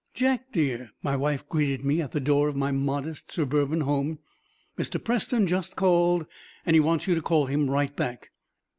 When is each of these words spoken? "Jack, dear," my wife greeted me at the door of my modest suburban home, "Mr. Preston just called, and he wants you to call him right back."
"Jack, 0.15 0.51
dear," 0.51 0.89
my 1.03 1.15
wife 1.15 1.47
greeted 1.47 1.85
me 1.85 2.01
at 2.01 2.11
the 2.11 2.19
door 2.19 2.47
of 2.47 2.55
my 2.55 2.71
modest 2.71 3.29
suburban 3.29 3.81
home, 3.81 4.17
"Mr. 4.75 4.97
Preston 5.03 5.45
just 5.45 5.75
called, 5.75 6.25
and 6.65 6.75
he 6.75 6.79
wants 6.79 7.05
you 7.05 7.13
to 7.13 7.21
call 7.21 7.45
him 7.45 7.69
right 7.69 7.95
back." 7.95 8.31